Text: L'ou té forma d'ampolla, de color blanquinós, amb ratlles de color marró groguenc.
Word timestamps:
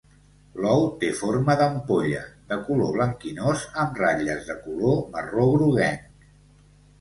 L'ou 0.63 0.85
té 1.01 1.09
forma 1.17 1.55
d'ampolla, 1.59 2.21
de 2.53 2.57
color 2.69 2.89
blanquinós, 2.95 3.67
amb 3.85 4.01
ratlles 4.05 4.49
de 4.49 4.57
color 4.65 4.99
marró 5.13 5.47
groguenc. 5.53 6.11